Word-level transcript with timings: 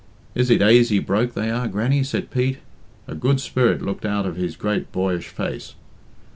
"Is 0.33 0.49
it 0.49 0.63
aisy 0.63 0.97
broke 0.97 1.35
they 1.35 1.51
are, 1.51 1.67
Grannie?" 1.67 2.03
said 2.03 2.31
Pete. 2.31 2.57
A 3.07 3.13
good 3.13 3.39
spirit 3.39 3.83
looked 3.83 4.03
out 4.03 4.25
of 4.25 4.35
his 4.35 4.55
great 4.55 4.91
boyish 4.91 5.27
face. 5.27 5.75